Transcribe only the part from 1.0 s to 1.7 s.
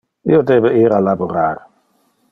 laborar.